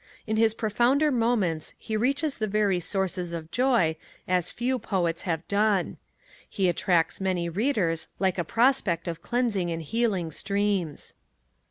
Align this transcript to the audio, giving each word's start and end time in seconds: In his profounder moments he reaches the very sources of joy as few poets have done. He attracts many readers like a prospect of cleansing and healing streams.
In 0.25 0.35
his 0.35 0.55
profounder 0.55 1.11
moments 1.11 1.75
he 1.77 1.95
reaches 1.95 2.39
the 2.39 2.47
very 2.47 2.79
sources 2.79 3.33
of 3.33 3.51
joy 3.51 3.97
as 4.27 4.49
few 4.49 4.79
poets 4.79 5.21
have 5.29 5.47
done. 5.47 5.97
He 6.49 6.67
attracts 6.67 7.21
many 7.21 7.49
readers 7.49 8.07
like 8.17 8.39
a 8.39 8.43
prospect 8.43 9.07
of 9.07 9.21
cleansing 9.21 9.69
and 9.69 9.83
healing 9.83 10.31
streams. 10.31 11.13